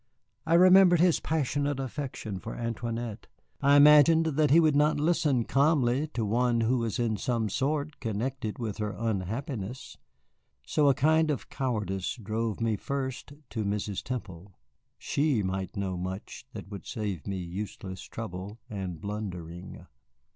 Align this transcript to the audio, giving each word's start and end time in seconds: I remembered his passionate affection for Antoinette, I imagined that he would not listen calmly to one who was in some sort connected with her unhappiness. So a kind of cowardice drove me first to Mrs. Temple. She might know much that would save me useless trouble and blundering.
I 0.47 0.55
remembered 0.55 0.99
his 0.99 1.19
passionate 1.19 1.79
affection 1.79 2.39
for 2.39 2.55
Antoinette, 2.55 3.27
I 3.61 3.75
imagined 3.75 4.25
that 4.25 4.49
he 4.49 4.59
would 4.59 4.75
not 4.75 4.99
listen 4.99 5.43
calmly 5.43 6.07
to 6.15 6.25
one 6.25 6.61
who 6.61 6.79
was 6.79 6.97
in 6.97 7.17
some 7.17 7.49
sort 7.49 7.99
connected 7.99 8.57
with 8.57 8.79
her 8.79 8.95
unhappiness. 8.97 9.97
So 10.65 10.89
a 10.89 10.95
kind 10.95 11.29
of 11.29 11.51
cowardice 11.51 12.15
drove 12.15 12.59
me 12.59 12.77
first 12.77 13.33
to 13.51 13.63
Mrs. 13.63 14.01
Temple. 14.01 14.53
She 14.97 15.43
might 15.43 15.77
know 15.77 15.95
much 15.97 16.45
that 16.53 16.69
would 16.71 16.87
save 16.87 17.27
me 17.27 17.37
useless 17.37 18.01
trouble 18.01 18.57
and 18.71 18.99
blundering. 18.99 19.85